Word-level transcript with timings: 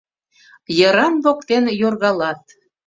Йыран 0.77 1.15
воктен 1.23 1.65
йоргалат. 1.81 2.41